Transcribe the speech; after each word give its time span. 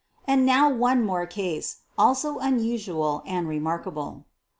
And 0.25 0.47
now 0.47 0.67
one 0.67 1.05
more 1.05 1.27
case— 1.27 1.81
also 1.95 2.39
unusual 2.39 3.21
and 3.27 3.47
re 3.47 3.59
markable. 3.59 4.25